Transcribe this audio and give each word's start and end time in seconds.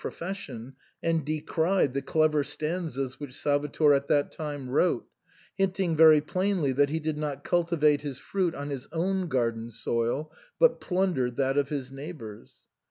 profession, 0.01 0.73
and 1.03 1.23
decried 1.27 1.93
the 1.93 2.01
clever 2.01 2.43
stanzas 2.43 3.19
which 3.19 3.39
Salva 3.39 3.67
tor 3.67 3.93
at 3.93 4.07
that 4.07 4.31
time 4.31 4.67
wrote, 4.67 5.05
hinting 5.59 5.95
very 5.95 6.19
plainly 6.19 6.71
that 6.71 6.89
he 6.89 6.99
did 6.99 7.15
not 7.15 7.43
cultivate 7.43 8.01
his 8.01 8.17
fruit 8.17 8.55
on 8.55 8.71
his 8.71 8.87
own 8.91 9.27
garden 9.27 9.69
soil, 9.69 10.33
but 10.57 10.81
plun 10.81 11.13
dered 11.13 11.35
that 11.35 11.55
of 11.55 11.69
his 11.69 11.91
neighbours. 11.91 12.61